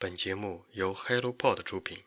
[0.00, 1.98] 本节目由 HelloPod 出品。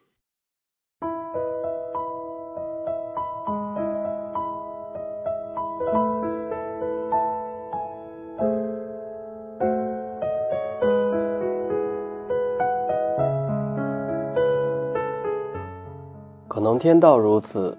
[16.47, 17.77] 可能天道如此，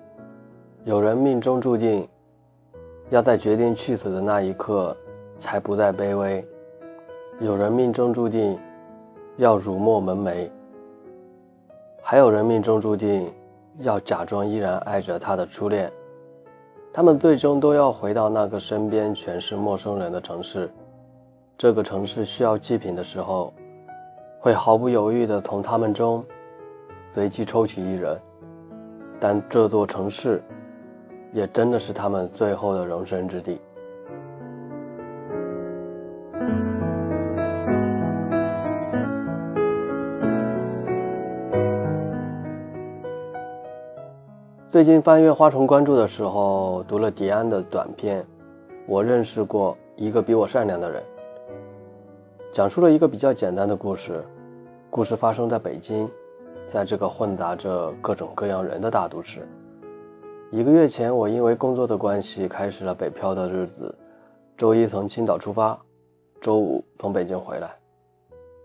[0.85, 2.07] 有人命中注定
[3.09, 4.95] 要在决定去死的那一刻
[5.39, 6.47] 才不再卑微，
[7.41, 8.61] 有人命中注定
[9.37, 10.51] 要辱没门楣，
[12.03, 13.33] 还有人命中注定
[13.79, 15.91] 要假装依然爱着他的初恋。
[16.93, 20.71] 他们最终都要回到那个身边全是陌生人的城市，
[21.57, 23.55] 这个城市需要祭品的时候，
[24.39, 26.23] 会毫不犹豫地从他们中
[27.15, 28.21] 随机抽取一人。
[29.19, 30.43] 但这座城市，
[31.33, 33.59] 也真的是他们最后的容身之地。
[44.73, 48.23] 最近翻阅《花虫关注》的时候，读了迪安的短片
[48.87, 51.03] 《我认识过一个比我善良的人》，
[52.51, 54.25] 讲述了一个比较简单的故事。
[54.89, 56.11] 故事发生在北京。
[56.67, 59.47] 在这个混杂着各种各样人的大都市，
[60.51, 63.95] 一个月前，我因为工作的关系开始了北漂的日子。
[64.57, 65.79] 周一从青岛出发，
[66.41, 67.71] 周五从北京回来。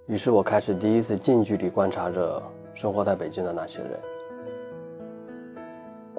[0.05, 2.41] 于是我开始第一次近距离观察着
[2.73, 3.99] 生活在北京的那些人。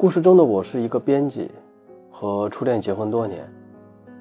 [0.00, 1.50] 故事中的我是一个编辑，
[2.08, 3.52] 和初恋结婚多年，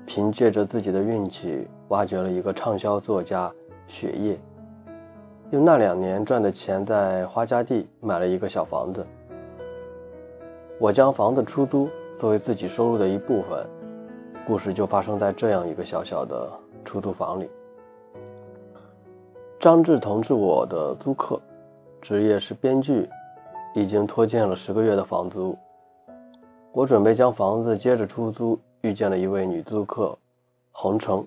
[0.08, 3.54] 凭借着自己的运气，挖掘了一个畅销作家
[3.86, 4.40] 雪夜。
[5.52, 9.06] 用那两年赚的钱在花家地买了一个小房子。
[10.80, 13.64] 我将房子出租作为自己收入的一部分。
[14.48, 16.52] 故事就发生在这样一个小小的
[16.84, 17.48] 出租房里。
[19.60, 21.40] 张志同是我的租客，
[22.02, 23.08] 职业是编剧，
[23.76, 25.56] 已经拖欠了十个月的房租。
[26.78, 30.16] 我准备将房子接着出租，遇见了一位女租客，
[30.72, 31.26] 洪成。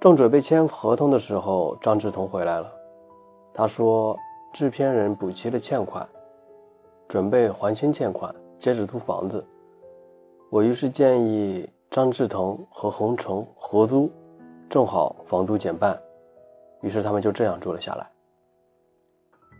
[0.00, 2.68] 正准备签合同的时候，张志同回来了。
[3.54, 4.18] 他说
[4.52, 6.04] ：“制片人补齐了欠款，
[7.06, 9.46] 准备还清欠款，接着租房子。”
[10.50, 14.10] 我于是建议张志腾和洪成合租，
[14.68, 15.96] 正好房租减半。
[16.80, 18.10] 于是他们就这样住了下来。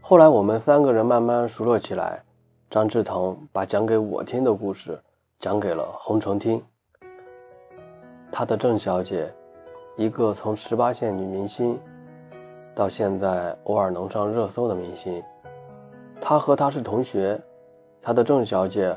[0.01, 2.25] 后来我们三个人慢慢熟络起来，
[2.69, 5.01] 张志腾把讲给我听的故事
[5.39, 6.63] 讲给了洪成听。
[8.31, 9.33] 他的郑小姐，
[9.97, 11.79] 一个从十八线女明星。
[12.75, 15.23] 到现在偶尔能上热搜的明星，
[16.21, 17.41] 他和他是同学，
[18.03, 18.95] 他的郑小姐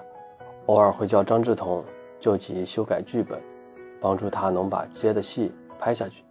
[0.66, 1.81] 偶尔会叫张志同
[2.19, 3.41] 救急修改剧本，
[4.01, 6.25] 帮助他能把接的戏拍下去。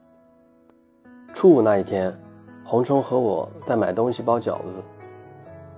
[1.32, 2.14] 初五那一天，
[2.66, 4.82] 洪成和我在买东西包饺子，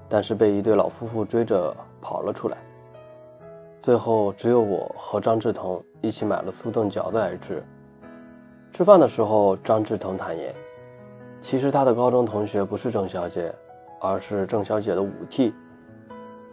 [0.08, 2.56] 但是被一对老夫妇追着跑了出来。
[3.82, 7.62] 最后只有我和张志腾一起买了速冻饺子来吃。
[8.72, 10.54] 吃饭的时候，张志腾坦言。
[11.40, 13.52] 其实他的高中同学不是郑小姐，
[14.00, 15.54] 而是郑小姐的五 T。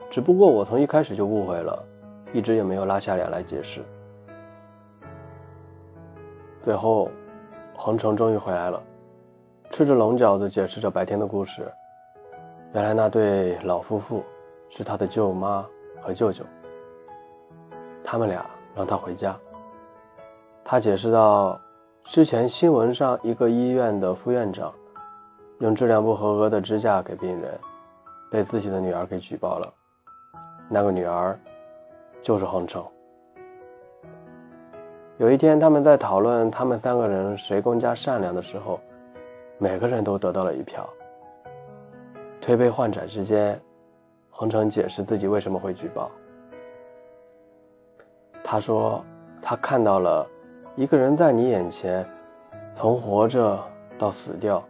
[0.10, 1.84] 只不过我从一开始就误会了，
[2.32, 3.82] 一直也没有拉下脸来解释。
[6.62, 7.12] 最后，
[7.76, 8.82] 恒城终于回来了，
[9.70, 11.70] 吃着龙饺子，解释着白天的故事。
[12.74, 14.24] 原来那对老夫妇
[14.70, 15.66] 是他的舅妈
[16.02, 16.46] 和舅舅，
[18.10, 19.38] 他们俩让他回家。
[20.64, 21.60] 他解释道。
[22.06, 24.74] 之前新闻上，一个医院的副院长
[25.60, 27.60] 用质量不合格的支架给病人，
[28.32, 29.74] 被自己的女儿给举报了。
[30.70, 31.38] 那个女儿
[32.22, 32.82] 就是恒成。
[35.18, 38.80] 有一天，他们在讨论他们三个人谁更加善良的时候，
[39.58, 40.88] 每个人都得到了一票。
[42.40, 43.62] 推杯换盏之间，
[44.30, 46.10] 恒成解释自己为什么会举报。
[48.50, 49.04] 他说，
[49.42, 50.26] 他看到了。
[50.78, 52.08] 一个人在你眼前，
[52.74, 53.62] 从活着
[53.98, 54.64] 到死掉，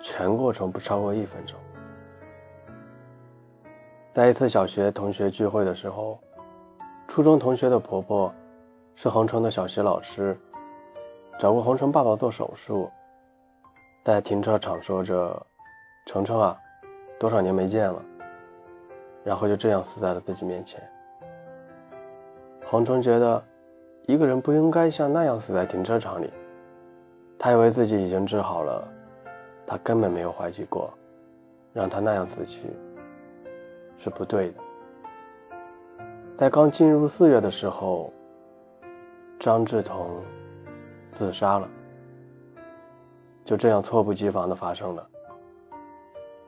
[0.00, 1.58] 全过程不超过一分钟。
[4.12, 6.20] 在一次小学同学聚会的时候，
[7.08, 8.32] 初中同学的婆婆
[8.94, 10.38] 是恒城的小学老师，
[11.40, 12.88] 找过恒城爸爸做手术，
[14.04, 15.46] 在停车场说着
[16.06, 16.56] ：“程程啊，
[17.18, 18.00] 多少年没见了。”
[19.24, 20.80] 然后就这样死在了自己面前。
[22.72, 23.44] 黄成觉得。
[24.08, 26.28] 一个人不应该像那样死在停车场里。
[27.38, 28.82] 他以为自己已经治好了，
[29.64, 30.92] 他根本没有怀疑过，
[31.72, 32.66] 让他那样死去
[33.96, 34.54] 是不对的。
[36.36, 38.12] 在刚进入四月的时候，
[39.38, 40.20] 张志同
[41.12, 41.68] 自杀了，
[43.44, 45.08] 就这样猝不及防的发生了。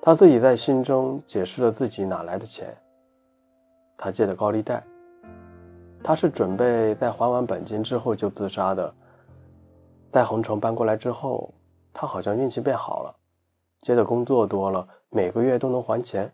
[0.03, 2.77] 他自己在信中解释了自己哪来的钱。
[3.97, 4.83] 他借的高利贷，
[6.05, 8.95] 他是准备在还完本金之后就自杀的。
[10.13, 11.53] 在红城搬过来之后，
[11.95, 13.17] 他好像运气变好了，
[13.81, 16.31] 接的工作多了，每个月都能还钱。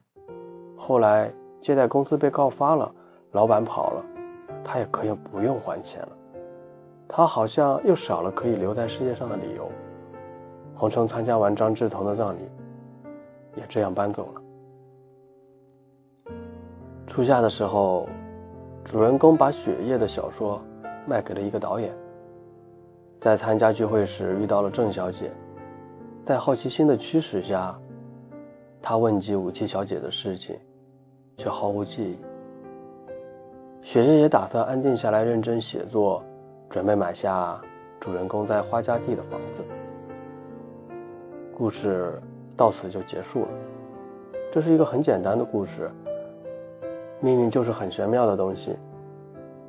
[0.76, 2.92] 后来借贷公司被告发了，
[3.30, 4.04] 老板跑了，
[4.64, 6.08] 他也可以不用还钱了。
[7.06, 9.70] 他好像又少了可以留在世界上的理由。
[10.74, 12.40] 红城参加完张志同的葬礼，
[13.54, 14.42] 也这样搬走了。
[17.06, 18.08] 初夏的时候，
[18.84, 20.60] 主人公把雪夜的小说
[21.06, 21.94] 卖给了一个导演。
[23.20, 25.30] 在参加聚会时遇到了郑小姐，
[26.24, 27.78] 在好奇心的驱使下，
[28.80, 30.58] 他问及武七小姐的事情，
[31.36, 32.18] 却毫无记忆。
[33.82, 36.22] 雪夜也打算安定下来认真写作，
[36.68, 37.60] 准备买下
[37.98, 39.62] 主人公在花家地的房子。
[41.54, 42.18] 故事
[42.56, 43.48] 到此就结束了。
[44.50, 45.90] 这是一个很简单的故事。
[47.20, 48.76] 命运就是很玄妙的东西。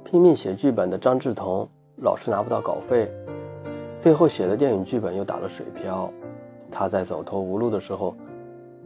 [0.03, 1.67] 拼命写剧本的张志同
[1.97, 3.11] 老是拿不到稿费，
[3.99, 6.11] 最后写的电影剧本又打了水漂。
[6.69, 8.15] 他在走投无路的时候，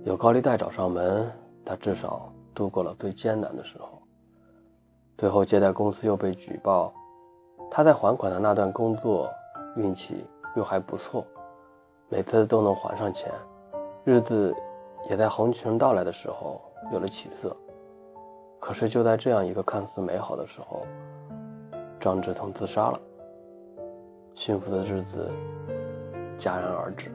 [0.03, 1.31] 有高利贷找上门，
[1.63, 4.01] 他至少度过了最艰难的时候。
[5.17, 6.93] 最后借贷公司又被举报，
[7.71, 9.29] 他在还款的那段工作
[9.77, 10.25] 运气
[10.55, 11.25] 又还不错，
[12.09, 13.31] 每次都能还上钱，
[14.03, 14.53] 日子
[15.09, 16.61] 也在红尘到来的时候
[16.91, 17.55] 有了起色。
[18.65, 20.87] 可是就在这样一个看似美好的时候，
[21.99, 22.99] 张志通自杀了。
[24.33, 25.29] 幸福的日子
[26.39, 27.11] 戛然而止。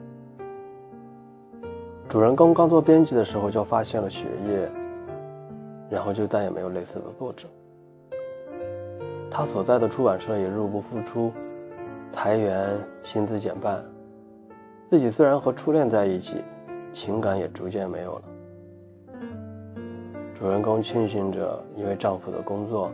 [2.09, 4.71] 主人公刚做编辑的时候就发现了血液，
[5.91, 7.49] 然后就再也没有类似的作者。
[9.29, 11.33] 他所在的出版社也入不敷出，
[12.13, 13.85] 裁员，薪资减半。
[14.89, 16.45] 自己虽然和初恋在一起，
[16.93, 18.23] 情感也逐渐没有了。
[20.41, 22.91] 主人公庆幸着，因为丈夫的工作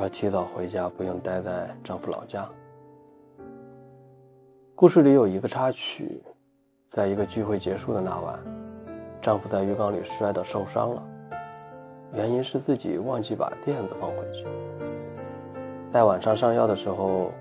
[0.00, 2.48] 而提早回家，不用待在丈夫老家。
[4.74, 6.22] 故事里有一个插曲，
[6.88, 8.38] 在一个聚会结束的那晚，
[9.20, 11.02] 丈夫在浴缸里摔得受伤了，
[12.14, 14.46] 原因是自己忘记把垫子放回去。
[15.92, 17.32] 在晚上上药的时候，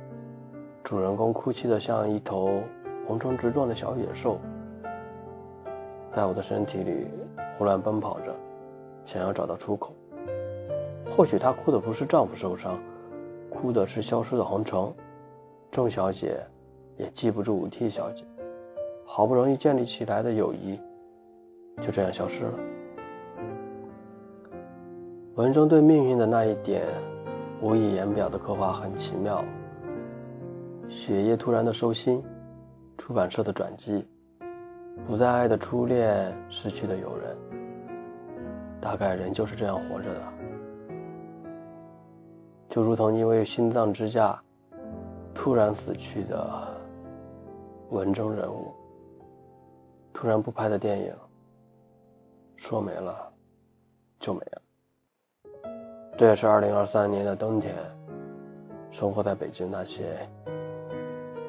[0.83, 2.59] 主人公哭泣得像一头
[3.07, 4.37] 横冲直撞的小野兽，
[6.13, 7.07] 在我的身体里
[7.57, 8.34] 胡乱奔跑着。
[9.05, 9.93] 想要找到出口，
[11.09, 12.77] 或许她哭的不是丈夫受伤，
[13.49, 14.93] 哭的是消失的红城。
[15.71, 16.41] 郑小姐
[16.97, 18.25] 也记不住武替小姐，
[19.05, 20.79] 好不容易建立起来的友谊，
[21.81, 22.53] 就这样消失了。
[25.35, 26.85] 文中对命运的那一点，
[27.61, 29.43] 无以言表的刻画很奇妙。
[30.87, 32.23] 雪夜突然的收心，
[32.97, 34.07] 出版社的转机，
[35.05, 37.35] 不再爱的初恋，失去的友人。
[38.85, 40.21] 大概人就是这样活着的，
[42.69, 44.39] 就如同因为心脏支架
[45.33, 46.67] 突然死去的
[47.89, 48.71] 文中人物，
[50.13, 51.11] 突然不拍的电影，
[52.57, 53.33] 说没了
[54.19, 54.61] 就没了。
[56.15, 57.75] 这也是二零二三年的冬天，
[58.91, 60.19] 生活在北京那些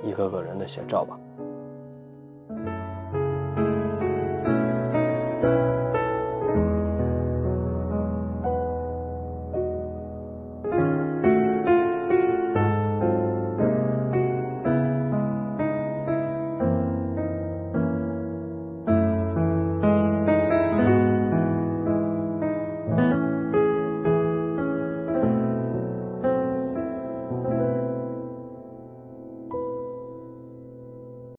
[0.02, 1.20] 一个个人的写照吧。